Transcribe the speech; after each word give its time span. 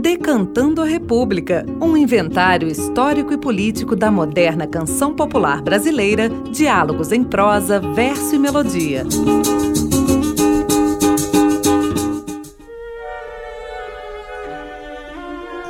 Decantando 0.00 0.82
a 0.82 0.84
República, 0.84 1.64
um 1.80 1.96
inventário 1.96 2.68
histórico 2.68 3.32
e 3.32 3.38
político 3.38 3.94
da 3.94 4.10
moderna 4.10 4.66
canção 4.66 5.14
popular 5.14 5.62
brasileira, 5.62 6.28
diálogos 6.50 7.12
em 7.12 7.22
prosa, 7.22 7.80
verso 7.94 8.34
e 8.34 8.38
melodia. 8.38 9.04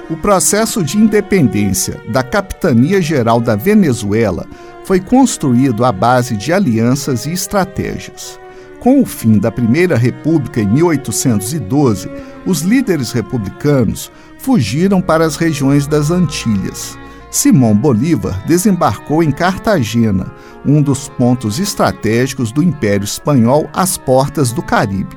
O 0.09 0.17
processo 0.17 0.83
de 0.83 0.97
independência 0.97 2.01
da 2.09 2.23
Capitania 2.23 3.03
Geral 3.03 3.41
da 3.41 3.57
Venezuela 3.57 4.47
foi 4.85 5.01
construído 5.01 5.85
à 5.85 5.91
base 5.91 6.37
de 6.37 6.53
alianças 6.53 7.27
e 7.27 7.33
estratégias. 7.33 8.39
Com 8.85 9.01
o 9.01 9.07
fim 9.07 9.39
da 9.39 9.51
Primeira 9.51 9.97
República 9.97 10.61
em 10.61 10.67
1812, 10.67 12.07
os 12.45 12.61
líderes 12.61 13.13
republicanos 13.13 14.13
fugiram 14.39 15.01
para 15.01 15.25
as 15.25 15.37
regiões 15.37 15.87
das 15.87 16.11
Antilhas. 16.11 16.95
Simão 17.31 17.75
Bolívar 17.75 18.45
desembarcou 18.47 19.23
em 19.23 19.31
Cartagena, 19.31 20.31
um 20.67 20.83
dos 20.83 21.09
pontos 21.09 21.59
estratégicos 21.59 22.53
do 22.53 22.63
Império 22.63 23.07
Espanhol 23.07 23.71
às 23.73 23.97
portas 23.97 24.53
do 24.53 24.63
Caribe. 24.63 25.17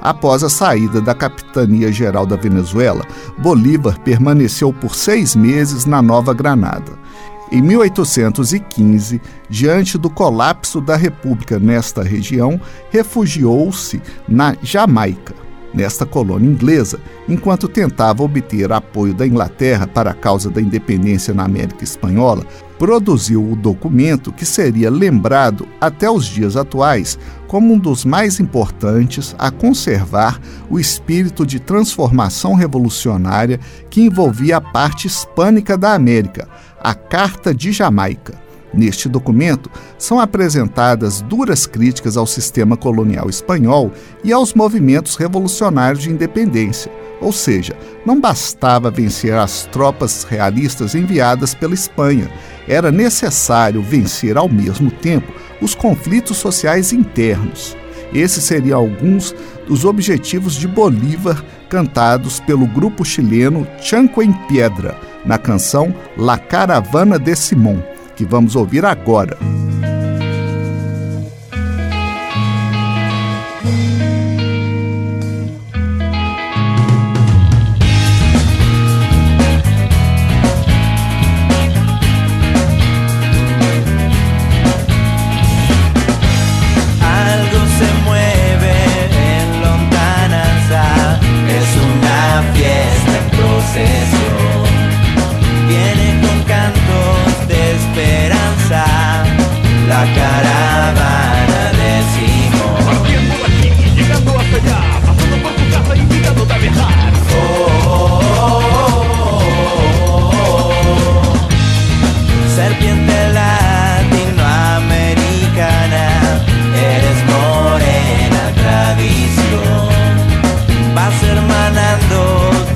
Após 0.00 0.42
a 0.42 0.48
saída 0.48 0.98
da 0.98 1.14
Capitania 1.14 1.92
Geral 1.92 2.24
da 2.24 2.36
Venezuela, 2.36 3.06
Bolívar 3.36 4.00
permaneceu 4.00 4.72
por 4.72 4.94
seis 4.94 5.36
meses 5.36 5.84
na 5.84 6.00
Nova 6.00 6.32
Granada. 6.32 6.92
Em 7.52 7.60
1815, 7.60 9.20
diante 9.46 9.98
do 9.98 10.08
colapso 10.08 10.80
da 10.80 10.96
República 10.96 11.58
nesta 11.58 12.02
região, 12.02 12.58
refugiou-se 12.90 14.00
na 14.26 14.56
Jamaica 14.62 15.34
nesta 15.74 16.06
colônia 16.06 16.48
inglesa, 16.48 16.98
enquanto 17.28 17.68
tentava 17.68 18.22
obter 18.22 18.72
apoio 18.72 19.12
da 19.12 19.26
Inglaterra 19.26 19.86
para 19.86 20.12
a 20.12 20.14
causa 20.14 20.48
da 20.48 20.62
independência 20.62 21.34
na 21.34 21.44
América 21.44 21.84
Espanhola, 21.84 22.46
produziu 22.82 23.48
o 23.48 23.54
documento 23.54 24.32
que 24.32 24.44
seria 24.44 24.90
lembrado 24.90 25.68
até 25.80 26.10
os 26.10 26.26
dias 26.26 26.56
atuais 26.56 27.16
como 27.46 27.74
um 27.74 27.78
dos 27.78 28.04
mais 28.04 28.40
importantes 28.40 29.36
a 29.38 29.52
conservar 29.52 30.40
o 30.68 30.80
espírito 30.80 31.46
de 31.46 31.60
transformação 31.60 32.54
revolucionária 32.54 33.60
que 33.88 34.00
envolvia 34.00 34.56
a 34.56 34.60
parte 34.60 35.06
hispânica 35.06 35.78
da 35.78 35.94
América, 35.94 36.48
a 36.82 36.92
Carta 36.92 37.54
de 37.54 37.70
Jamaica. 37.70 38.34
Neste 38.74 39.08
documento, 39.08 39.70
são 39.96 40.18
apresentadas 40.18 41.20
duras 41.20 41.66
críticas 41.66 42.16
ao 42.16 42.26
sistema 42.26 42.76
colonial 42.76 43.28
espanhol 43.28 43.92
e 44.24 44.32
aos 44.32 44.54
movimentos 44.54 45.14
revolucionários 45.14 46.02
de 46.02 46.10
independência. 46.10 46.90
Ou 47.20 47.32
seja, 47.32 47.76
não 48.04 48.20
bastava 48.20 48.90
vencer 48.90 49.34
as 49.34 49.66
tropas 49.66 50.24
realistas 50.24 50.94
enviadas 50.94 51.54
pela 51.54 51.74
Espanha, 51.74 52.28
era 52.66 52.90
necessário 52.90 53.82
vencer 53.82 54.36
ao 54.36 54.48
mesmo 54.48 54.90
tempo 54.90 55.32
os 55.60 55.74
conflitos 55.74 56.36
sociais 56.36 56.92
internos. 56.92 57.76
Esses 58.12 58.44
seriam 58.44 58.78
alguns 58.78 59.34
dos 59.66 59.84
objetivos 59.84 60.54
de 60.54 60.68
Bolívar 60.68 61.42
cantados 61.68 62.40
pelo 62.40 62.66
grupo 62.66 63.04
chileno 63.04 63.66
Chanco 63.80 64.22
em 64.22 64.32
Piedra, 64.46 64.96
na 65.24 65.38
canção 65.38 65.94
La 66.16 66.36
Caravana 66.36 67.18
de 67.18 67.34
Simón 67.34 67.82
que 68.14 68.24
vamos 68.24 68.56
ouvir 68.56 68.84
agora. 68.84 69.36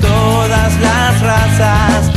todas 0.01 0.79
las 0.81 1.21
razas 1.21 2.11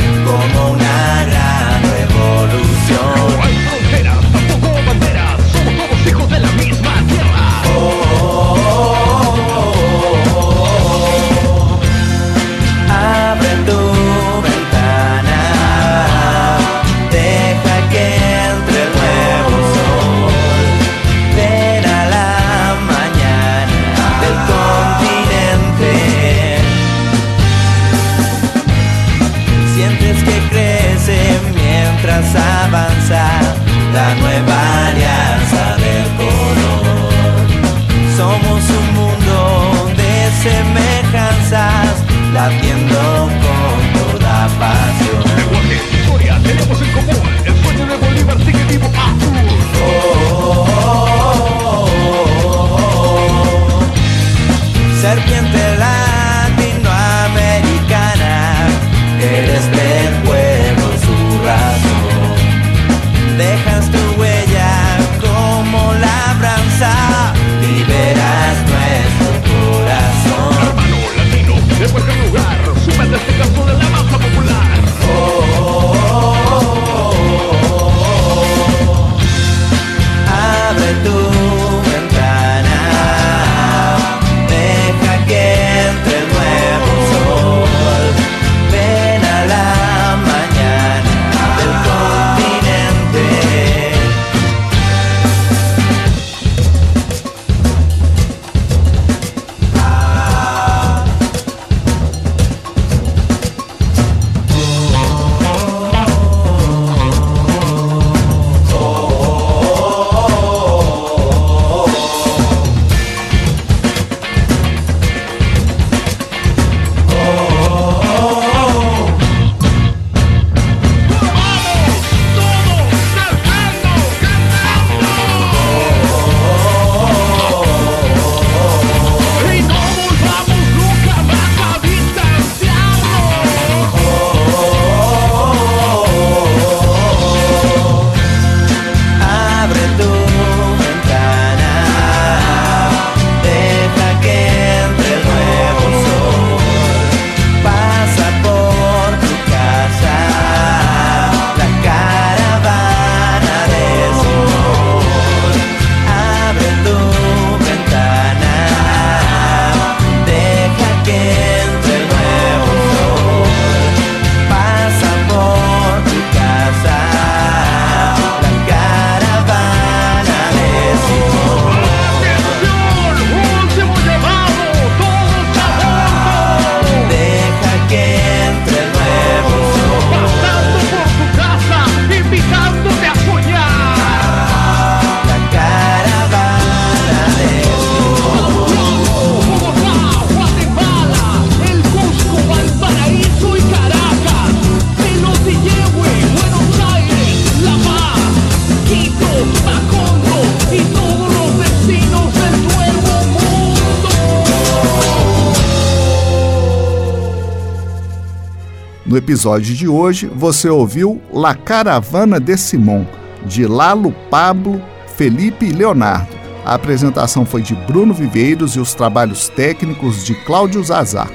No 209.11 209.17
episódio 209.17 209.75
de 209.75 209.89
hoje, 209.89 210.25
você 210.25 210.69
ouviu 210.69 211.21
La 211.33 211.53
Caravana 211.53 212.39
de 212.39 212.55
Simon, 212.55 213.05
de 213.45 213.67
Lalo 213.67 214.15
Pablo, 214.29 214.81
Felipe 215.17 215.65
e 215.65 215.69
Leonardo. 215.73 216.33
A 216.63 216.75
apresentação 216.75 217.45
foi 217.45 217.61
de 217.61 217.75
Bruno 217.75 218.13
Viveiros 218.13 218.77
e 218.77 218.79
os 218.79 218.93
trabalhos 218.93 219.49
técnicos 219.49 220.23
de 220.23 220.33
Cláudio 220.45 220.81
Zazar. 220.81 221.29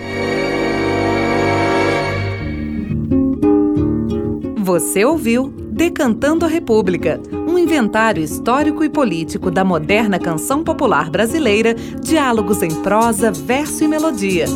Você 4.56 5.04
ouviu 5.04 5.52
Decantando 5.70 6.46
a 6.46 6.48
República, 6.48 7.20
um 7.46 7.58
inventário 7.58 8.22
histórico 8.22 8.82
e 8.84 8.88
político 8.88 9.50
da 9.50 9.62
moderna 9.62 10.18
canção 10.18 10.64
popular 10.64 11.10
brasileira, 11.10 11.74
diálogos 12.00 12.62
em 12.62 12.70
prosa, 12.76 13.30
verso 13.30 13.84
e 13.84 13.88
melodia. 13.88 14.46